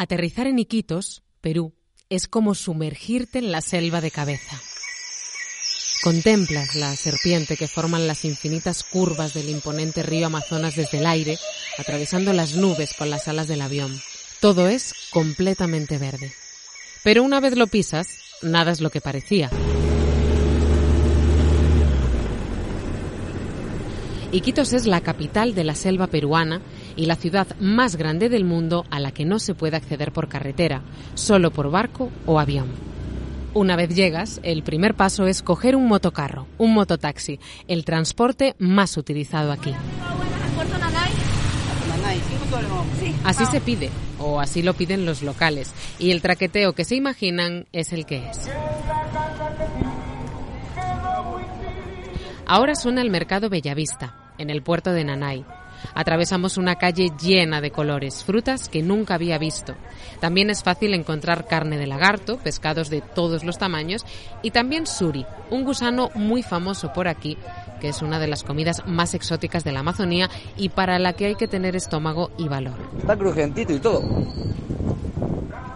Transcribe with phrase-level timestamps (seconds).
[0.00, 1.74] Aterrizar en Iquitos, Perú,
[2.08, 4.58] es como sumergirte en la selva de cabeza.
[6.02, 11.38] Contemplas la serpiente que forman las infinitas curvas del imponente río Amazonas desde el aire,
[11.76, 13.94] atravesando las nubes con las alas del avión.
[14.40, 16.32] Todo es completamente verde.
[17.04, 19.50] Pero una vez lo pisas, nada es lo que parecía.
[24.32, 26.62] Iquitos es la capital de la selva peruana
[27.00, 30.28] y la ciudad más grande del mundo a la que no se puede acceder por
[30.28, 30.82] carretera,
[31.14, 32.66] solo por barco o avión.
[33.54, 38.98] Una vez llegas, el primer paso es coger un motocarro, un mototaxi, el transporte más
[38.98, 39.74] utilizado aquí.
[43.24, 47.66] Así se pide, o así lo piden los locales, y el traqueteo que se imaginan
[47.72, 48.50] es el que es.
[52.44, 55.46] Ahora suena el mercado Bellavista, en el puerto de Nanay.
[55.94, 59.74] Atravesamos una calle llena de colores, frutas que nunca había visto.
[60.20, 64.04] También es fácil encontrar carne de lagarto, pescados de todos los tamaños
[64.42, 67.36] y también suri, un gusano muy famoso por aquí,
[67.80, 71.26] que es una de las comidas más exóticas de la Amazonía y para la que
[71.26, 72.74] hay que tener estómago y valor.
[72.98, 74.02] Está crujentito y todo.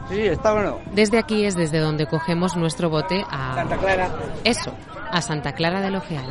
[0.08, 0.78] Sí, está bueno.
[0.92, 3.54] Desde aquí es desde donde cogemos nuestro bote a...
[3.54, 4.10] Santa Clara.
[4.44, 4.72] Eso,
[5.14, 6.26] a Santa Clara del Ojeal.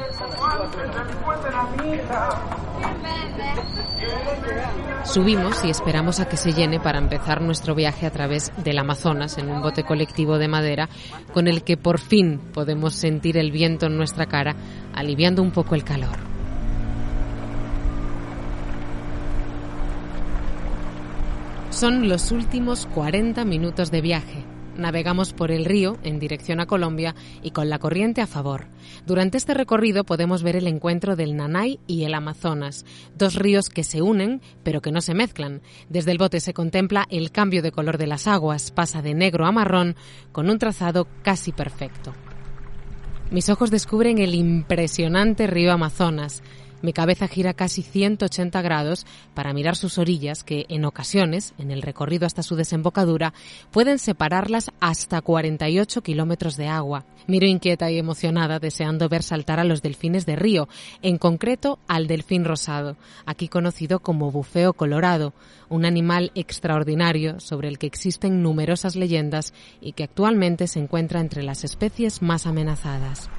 [5.06, 9.38] Subimos y esperamos a que se llene para empezar nuestro viaje a través del Amazonas
[9.38, 10.90] en un bote colectivo de madera
[11.34, 14.54] con el que por fin podemos sentir el viento en nuestra cara,
[14.94, 16.18] aliviando un poco el calor.
[21.70, 24.53] Son los últimos 40 minutos de viaje.
[24.78, 28.66] Navegamos por el río en dirección a Colombia y con la corriente a favor.
[29.06, 33.84] Durante este recorrido podemos ver el encuentro del Nanay y el Amazonas, dos ríos que
[33.84, 35.62] se unen pero que no se mezclan.
[35.90, 39.46] Desde el bote se contempla el cambio de color de las aguas, pasa de negro
[39.46, 39.96] a marrón
[40.32, 42.14] con un trazado casi perfecto.
[43.32, 46.44] Mis ojos descubren el impresionante río Amazonas,
[46.84, 51.82] mi cabeza gira casi 180 grados para mirar sus orillas que, en ocasiones, en el
[51.82, 53.34] recorrido hasta su desembocadura,
[53.72, 57.06] pueden separarlas hasta 48 kilómetros de agua.
[57.26, 60.68] Miro inquieta y emocionada, deseando ver saltar a los delfines de río,
[61.02, 65.34] en concreto al delfín rosado, aquí conocido como bufeo colorado,
[65.70, 71.44] un animal extraordinario sobre el que existen numerosas leyendas y que actualmente se encuentra entre
[71.44, 73.30] las especies más amenazadas.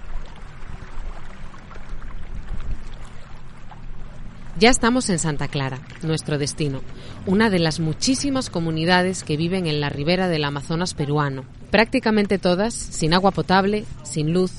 [4.56, 6.80] Ya estamos en Santa Clara, nuestro destino,
[7.26, 12.72] una de las muchísimas comunidades que viven en la ribera del Amazonas peruano, prácticamente todas
[12.72, 14.52] sin agua potable, sin luz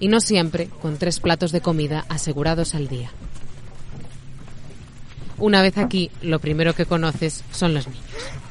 [0.00, 3.10] y no siempre con tres platos de comida asegurados al día.
[5.38, 8.02] Una vez aquí, lo primero que conoces son los niños.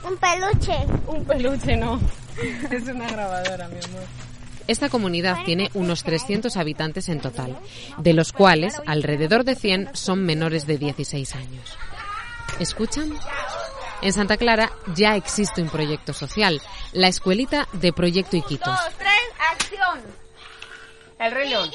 [0.08, 0.78] Un peluche.
[1.08, 2.00] Un peluche no,
[2.72, 4.25] es una grabadora, mi amor.
[4.68, 7.58] Esta comunidad tiene unos 300 habitantes en total,
[7.98, 11.78] de los cuales alrededor de 100 son menores de 16 años.
[12.60, 13.14] ¿Escuchan?
[14.02, 16.62] En Santa Clara ya existe un proyecto social,
[16.94, 18.80] la escuelita de Proyecto Iquitos.
[21.20, 21.72] El León.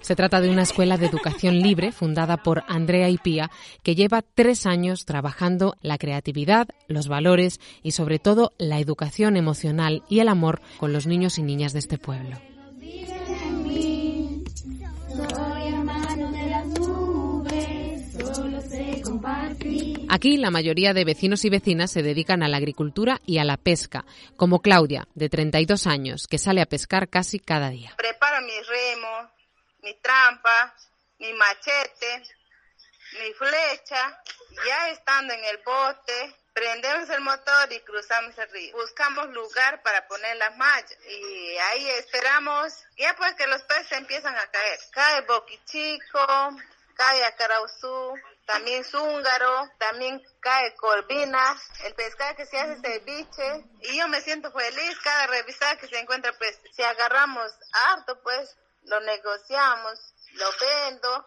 [0.00, 3.50] Se trata de una escuela de educación libre fundada por Andrea Ipía,
[3.82, 10.02] que lleva tres años trabajando la creatividad, los valores y sobre todo la educación emocional
[10.10, 12.36] y el amor con los niños y niñas de este pueblo.
[20.14, 23.56] Aquí la mayoría de vecinos y vecinas se dedican a la agricultura y a la
[23.56, 24.04] pesca,
[24.36, 27.92] como Claudia, de 32 años, que sale a pescar casi cada día.
[27.96, 29.32] Preparo mi remo,
[29.82, 30.72] mi trampa,
[31.18, 32.22] mi machete,
[33.18, 34.22] mi flecha.
[34.64, 38.72] Ya estando en el bote, prendemos el motor y cruzamos el río.
[38.76, 44.36] Buscamos lugar para poner las mallas y ahí esperamos, ya pues que los peces empiezan
[44.36, 44.78] a caer.
[44.92, 46.56] Cae boquichico,
[46.94, 48.14] cae acarauzú,
[48.46, 54.52] también zúngaro, también cae corvina, el pescado que se hace ceviche y yo me siento
[54.52, 61.26] feliz cada revisada que se encuentra pues si agarramos harto pues lo negociamos, lo vendo,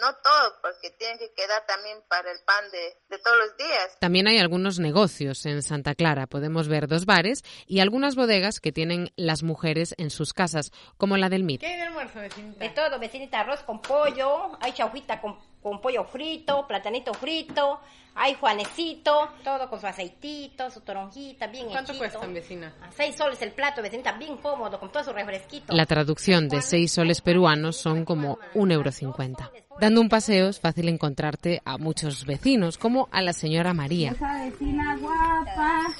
[0.00, 3.98] no todo, porque tiene que quedar también para el pan de, de, todos los días.
[4.00, 6.26] También hay algunos negocios en Santa Clara.
[6.26, 11.16] Podemos ver dos bares y algunas bodegas que tienen las mujeres en sus casas, como
[11.16, 11.60] la del MIT.
[11.60, 12.64] ¿Qué hay de almuerzo, vecinita?
[12.64, 17.80] De todo, vecinita, arroz con pollo, hay chaujuita con, con pollo frito, platanito frito,
[18.14, 21.98] hay juanecito, todo con su aceitito, su toronjita, bien ¿Cuánto hechito.
[21.98, 22.74] cuestan, vecina?
[22.82, 25.72] A seis soles el plato, vecinita, bien cómodo, con todo su refresquito.
[25.72, 29.50] La traducción de seis soles peruanos son como un euro cincuenta.
[29.80, 34.10] Dando un paseo es fácil encontrarte a muchos vecinos, como a la señora María.
[34.10, 35.94] Esa vecina guapa.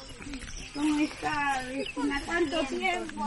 [0.79, 1.61] ¿Cómo está?
[2.25, 3.25] ¿Cuánto tiempo?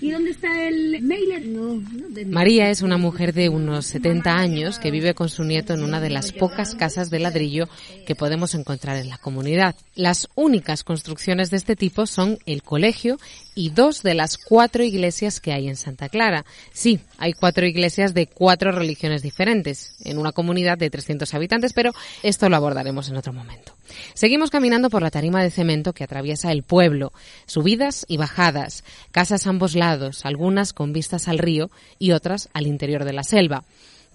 [0.00, 1.46] ¿Y dónde está el mailer?
[1.46, 1.82] No,
[2.26, 6.00] María es una mujer de unos 70 años que vive con su nieto en una
[6.00, 7.68] de las pocas casas de ladrillo
[8.06, 9.74] que podemos encontrar en la comunidad.
[9.94, 13.18] Las únicas construcciones de este tipo son el colegio
[13.56, 16.44] y dos de las cuatro iglesias que hay en Santa Clara.
[16.72, 21.92] Sí, hay cuatro iglesias de cuatro religiones diferentes en una comunidad de 300 habitantes, pero
[22.22, 23.72] esto lo abordaremos en otro momento.
[24.14, 27.12] Seguimos caminando por la tarima de cemento que atraviesa el pueblo,
[27.46, 32.66] subidas y bajadas, casas a ambos lados, algunas con vistas al río y otras al
[32.66, 33.64] interior de la selva.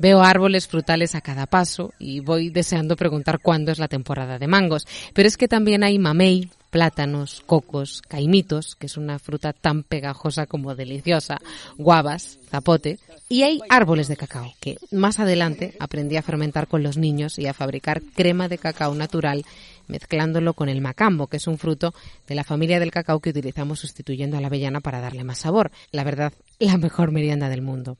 [0.02, 4.48] Veo árboles frutales a cada paso y voy deseando preguntar cuándo es la temporada de
[4.48, 4.88] mangos.
[5.14, 10.48] Pero es que también hay mamey, plátanos, cocos, caimitos, que es una fruta tan pegajosa
[10.48, 11.38] como deliciosa,
[11.78, 12.98] guavas, zapote,
[13.30, 17.46] y hay árboles de cacao, que más adelante aprendí a fermentar con los niños y
[17.46, 19.46] a fabricar crema de cacao natural
[19.88, 21.94] mezclándolo con el macambo, que es un fruto
[22.28, 25.70] de la familia del cacao que utilizamos sustituyendo a la avellana para darle más sabor.
[25.92, 27.98] La verdad, la mejor merienda del mundo.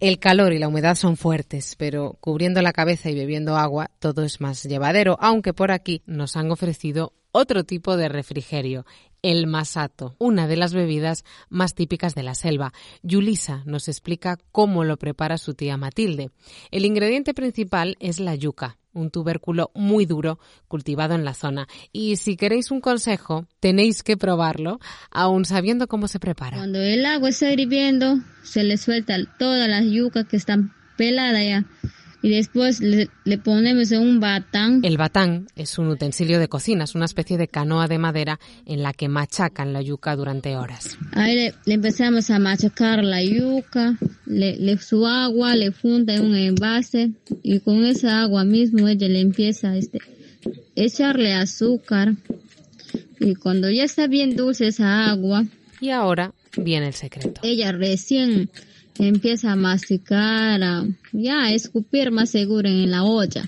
[0.00, 4.22] El calor y la humedad son fuertes, pero cubriendo la cabeza y bebiendo agua todo
[4.22, 8.84] es más llevadero, aunque por aquí nos han ofrecido otro tipo de refrigerio,
[9.22, 12.72] el masato, una de las bebidas más típicas de la selva.
[13.02, 16.30] Yulisa nos explica cómo lo prepara su tía Matilde.
[16.70, 21.66] El ingrediente principal es la yuca, un tubérculo muy duro cultivado en la zona.
[21.92, 24.80] Y si queréis un consejo, tenéis que probarlo,
[25.10, 26.56] aun sabiendo cómo se prepara.
[26.56, 31.64] Cuando el agua está hirviendo, se le suelta todas las yucas que están peladas ya
[32.22, 33.08] y después le,
[33.38, 34.80] ponemos un batán.
[34.84, 38.82] El batán es un utensilio de cocina, es una especie de canoa de madera en
[38.82, 40.96] la que machacan la yuca durante horas.
[41.12, 47.10] Ahí le, empezamos a machacar la yuca, le, su agua, le funda en un envase
[47.42, 49.98] y con esa agua mismo ella le empieza este,
[50.76, 52.14] echarle azúcar
[53.18, 55.44] y cuando ya está bien dulce esa agua.
[55.80, 57.40] Y ahora viene el secreto.
[57.42, 58.48] Ella recién
[58.98, 63.44] empieza a masticar, a, ya escupir más seguro en la olla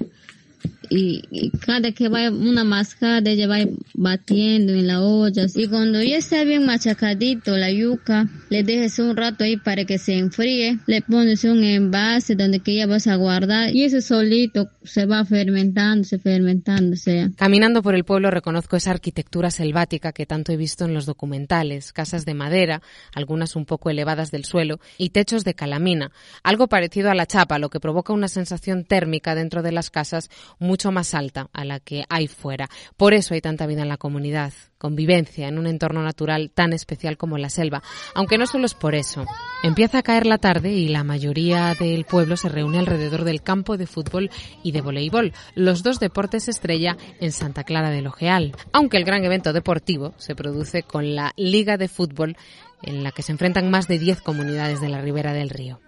[0.91, 3.59] y, cada que va una mascada ella va
[3.95, 9.17] batiendo en la olla y cuando ya está bien machacadito la yuca le dejes un
[9.17, 13.17] rato ahí para que se enfríe le pones un envase donde que ya vas a
[13.17, 19.51] guardar y ese solito se va fermentándose fermentándose caminando por el pueblo reconozco esa arquitectura
[19.51, 22.83] selvática que tanto he visto en los documentales casas de madera
[23.15, 26.11] algunas un poco elevadas del suelo y techos de calamina.
[26.43, 30.31] Algo parecido a la chapa lo que provoca una sensación térmica dentro de las casas
[30.75, 32.69] mucho más alta a la que hay fuera.
[32.97, 37.17] Por eso hay tanta vida en la comunidad, convivencia en un entorno natural tan especial
[37.17, 37.81] como la selva.
[38.12, 39.25] Aunque no solo es por eso.
[39.62, 43.76] Empieza a caer la tarde y la mayoría del pueblo se reúne alrededor del campo
[43.76, 44.32] de fútbol
[44.65, 48.56] y de voleibol, los dos deportes estrella en Santa Clara del Ojeal.
[48.73, 52.37] Aunque el gran evento deportivo se produce con la Liga de Fútbol
[52.82, 55.79] en la que se enfrentan más de 10 comunidades de la ribera del río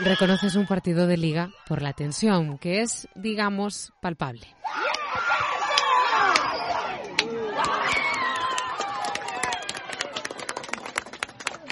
[0.00, 4.46] reconoces un partido de liga por la tensión, que es, digamos, palpable.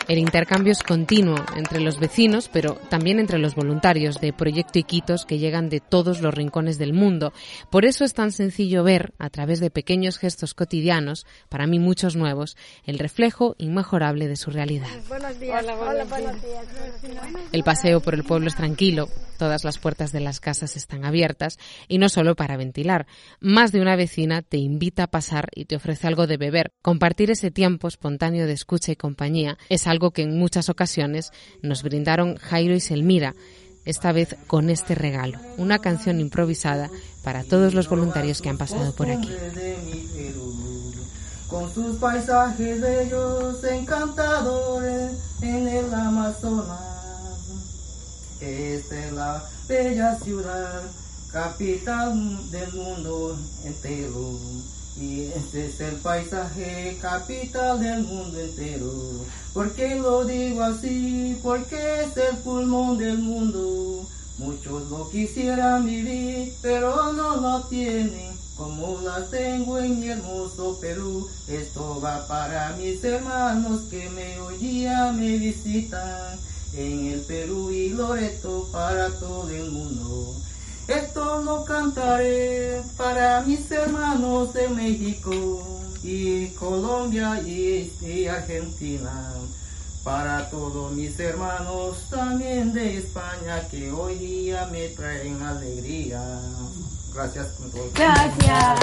[0.07, 5.25] El intercambio es continuo entre los vecinos, pero también entre los voluntarios de Proyecto Iquitos
[5.25, 7.33] que llegan de todos los rincones del mundo.
[7.71, 12.17] Por eso es tan sencillo ver, a través de pequeños gestos cotidianos, para mí muchos
[12.17, 14.89] nuevos, el reflejo inmejorable de su realidad.
[15.09, 15.65] Buenos días.
[15.65, 15.75] Hola,
[16.05, 16.67] buenos días.
[17.53, 21.59] El paseo por el pueblo es tranquilo, todas las puertas de las casas están abiertas
[21.89, 23.07] y no solo para ventilar.
[23.41, 26.73] Más de una vecina te invita a pasar y te ofrece algo de beber.
[26.83, 31.31] Compartir ese tiempo espontáneo de escucha y compañía es algo que en muchas ocasiones
[31.63, 33.35] nos brindaron Jairo y Selmira,
[33.85, 36.91] esta vez con este regalo, una canción improvisada
[37.23, 39.31] para todos los voluntarios que han pasado por aquí.
[41.49, 46.95] Con sus paisajes bellos encantadores en el Amazonas.
[48.41, 50.83] Esta es la bella ciudad,
[51.33, 54.39] capital del mundo entero.
[54.97, 58.93] Y este es el paisaje capital del mundo entero.
[59.53, 61.37] ¿Por qué lo digo así?
[61.43, 64.07] Porque es el pulmón del mundo.
[64.39, 68.35] Muchos lo quisieran vivir, pero no lo tienen.
[68.57, 74.59] Como la tengo en mi hermoso Perú, esto va para mis hermanos que me hoy
[74.59, 76.39] día me visitan
[76.73, 80.37] en el Perú y Loreto para todo el mundo.
[80.87, 85.67] Esto lo cantaré para mis hermanos de México
[86.03, 89.33] y Colombia y, Argentina.
[90.03, 96.21] Para todos mis hermanos también de España que hoy día me traen alegría.
[97.15, 97.55] Gracias.
[97.95, 98.81] Gracias.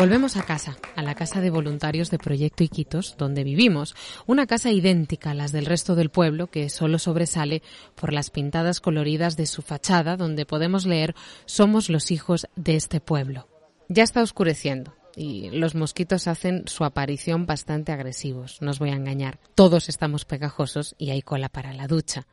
[0.00, 3.94] Volvemos a casa, a la casa de voluntarios de Proyecto Iquitos, donde vivimos,
[4.26, 7.62] una casa idéntica a las del resto del pueblo que solo sobresale
[7.96, 11.14] por las pintadas coloridas de su fachada donde podemos leer
[11.44, 13.46] Somos los hijos de este pueblo.
[13.90, 18.96] Ya está oscureciendo y los mosquitos hacen su aparición bastante agresivos, no os voy a
[18.96, 19.38] engañar.
[19.54, 22.26] Todos estamos pegajosos y hay cola para la ducha.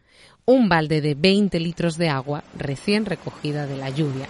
[0.46, 4.30] Un balde de 20 litros de agua recién recogida de la lluvia.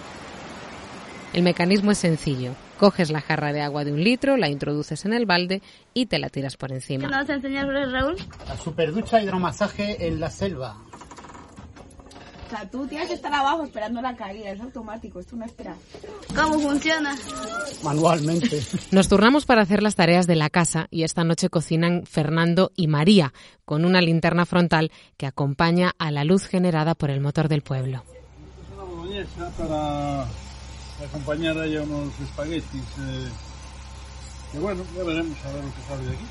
[1.32, 2.56] El mecanismo es sencillo.
[2.78, 5.62] Coges la jarra de agua de un litro, la introduces en el balde
[5.94, 7.02] y te la tiras por encima.
[7.02, 8.16] ¿Qué nos vas a enseñar, Raúl?
[8.46, 10.76] La superducha hidromasaje en la selva.
[12.46, 15.74] O sea, tú tienes que estar abajo esperando la caída, es automático, esto no espera.
[16.34, 17.14] ¿Cómo funciona?
[17.82, 18.62] Manualmente.
[18.90, 22.86] Nos turnamos para hacer las tareas de la casa y esta noche cocinan Fernando y
[22.86, 23.34] María
[23.66, 28.02] con una linterna frontal que acompaña a la luz generada por el motor del pueblo.
[28.72, 30.26] Una boloñesa para
[31.04, 32.82] acompañar ahí a unos espaguetis.
[33.00, 33.28] Eh,
[34.52, 36.24] que bueno, ya veremos a ver lo que sale de aquí.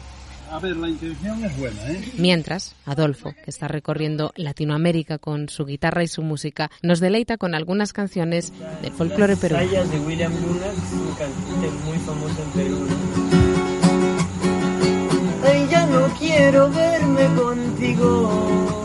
[0.49, 2.13] A ver, la intención es buena, ¿eh?
[2.17, 7.53] Mientras, Adolfo, que está recorriendo Latinoamérica con su guitarra y su música, nos deleita con
[7.53, 9.67] algunas canciones de folclore peruano.
[9.67, 12.87] Sayas de William Luna, que es un cantante muy famoso en Perú.
[15.43, 18.77] Ay, ya no quiero verme contigo.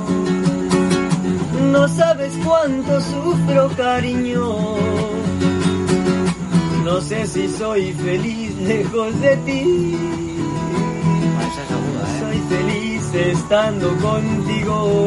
[1.71, 5.22] No sabes cuánto sufro, cariño.
[6.85, 9.97] No sé si soy feliz lejos de ti.
[12.21, 15.07] Soy feliz estando contigo.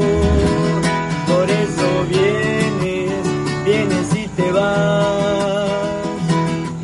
[1.27, 5.69] Por eso vienes, vienes y te vas.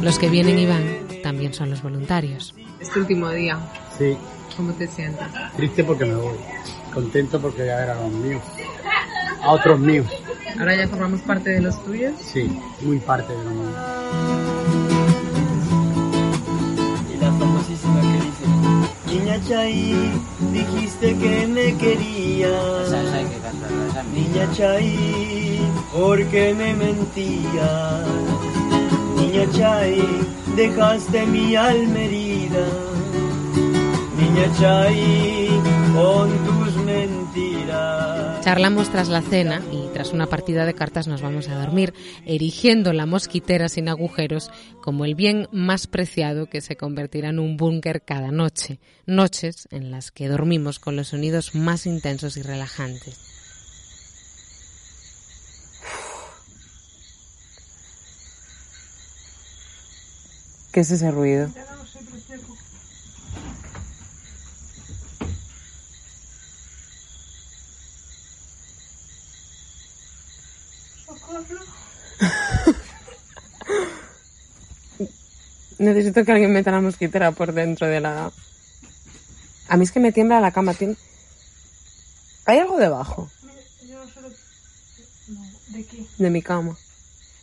[0.01, 0.83] Los que vienen y van
[1.23, 2.53] también son los voluntarios.
[2.79, 3.59] Este último día,
[3.97, 4.17] Sí,
[4.57, 5.25] ¿cómo te sientes?
[5.55, 6.35] triste porque me voy.
[6.93, 8.41] Contento porque ya eran los míos.
[9.41, 10.07] A otros míos.
[10.59, 12.13] Ahora ya formamos parte de los tuyos.
[12.19, 13.75] Sí, muy parte de los míos.
[19.11, 19.93] Niña Chay,
[20.53, 22.89] dijiste que me querías.
[24.13, 25.59] Niña Chay,
[25.91, 28.05] ¿por qué me mentías?
[29.17, 30.01] Niña Chay,
[30.55, 32.65] dejaste mi alma herida.
[34.17, 35.49] Niña Chay,
[35.93, 36.50] con mentiras.
[38.41, 41.93] Charlamos tras la cena y tras una partida de cartas nos vamos a dormir,
[42.25, 44.49] erigiendo la mosquitera sin agujeros
[44.81, 48.79] como el bien más preciado que se convertirá en un búnker cada noche.
[49.05, 53.19] Noches en las que dormimos con los sonidos más intensos y relajantes.
[60.73, 61.49] ¿Qué es ese ruido?
[75.79, 78.31] Necesito que alguien meta la mosquitera por dentro de la...
[79.67, 80.75] A mí es que me tiembla la cama.
[82.45, 83.29] ¿Hay algo debajo
[85.69, 86.05] ¿De qué?
[86.17, 86.77] de mi cama?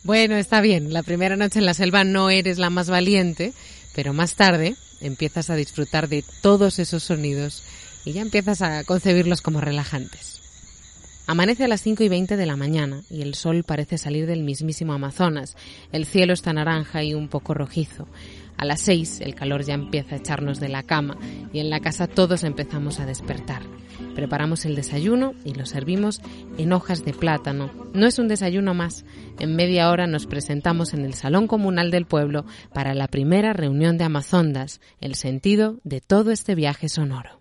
[0.03, 0.93] Bueno, está bien.
[0.93, 3.53] La primera noche en la selva no eres la más valiente,
[3.93, 7.63] pero más tarde empiezas a disfrutar de todos esos sonidos
[8.05, 10.38] y ya empiezas a concebirlos como relajantes.
[11.29, 14.43] Amanece a las 5 y 20 de la mañana y el sol parece salir del
[14.43, 15.55] mismísimo Amazonas.
[15.91, 18.07] El cielo está naranja y un poco rojizo.
[18.57, 21.19] A las 6 el calor ya empieza a echarnos de la cama
[21.53, 23.61] y en la casa todos empezamos a despertar.
[24.15, 26.19] Preparamos el desayuno y lo servimos
[26.57, 27.69] en hojas de plátano.
[27.93, 29.05] No es un desayuno más.
[29.37, 32.43] En media hora nos presentamos en el Salón Comunal del Pueblo
[32.73, 37.38] para la primera reunión de Amazondas, el sentido de todo este viaje sonoro.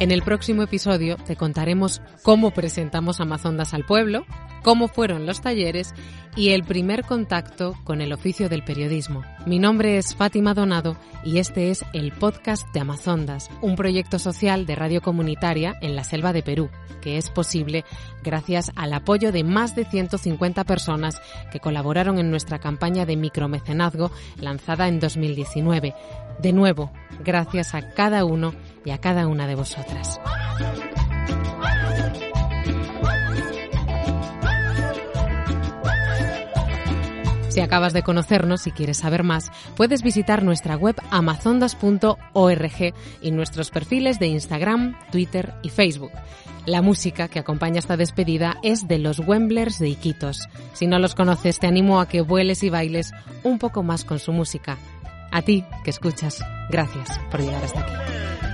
[0.00, 4.24] En el próximo episodio te contaremos cómo presentamos Amazondas al pueblo,
[4.62, 5.94] cómo fueron los talleres
[6.36, 9.24] y el primer contacto con el oficio del periodismo.
[9.44, 14.66] Mi nombre es Fátima Donado y este es el podcast de Amazondas, un proyecto social
[14.66, 17.84] de radio comunitaria en la selva de Perú, que es posible
[18.22, 24.12] gracias al apoyo de más de 150 personas que colaboraron en nuestra campaña de micromecenazgo
[24.40, 25.94] lanzada en 2019.
[26.40, 26.92] De nuevo,
[27.24, 30.20] gracias a cada uno y a cada una de vosotras.
[37.58, 43.70] Si acabas de conocernos y quieres saber más, puedes visitar nuestra web amazondas.org y nuestros
[43.70, 46.12] perfiles de Instagram, Twitter y Facebook.
[46.66, 50.48] La música que acompaña esta despedida es de los Wemblers de Iquitos.
[50.72, 53.10] Si no los conoces, te animo a que vueles y bailes
[53.42, 54.78] un poco más con su música.
[55.32, 56.38] A ti, que escuchas,
[56.70, 58.47] gracias por llegar hasta aquí.